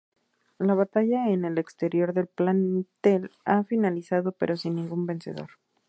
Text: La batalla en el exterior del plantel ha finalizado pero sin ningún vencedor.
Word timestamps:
La 0.57 0.73
batalla 0.73 1.29
en 1.29 1.45
el 1.45 1.59
exterior 1.59 2.11
del 2.13 2.25
plantel 2.25 3.29
ha 3.45 3.63
finalizado 3.63 4.31
pero 4.31 4.57
sin 4.57 4.73
ningún 4.77 5.05
vencedor. 5.05 5.51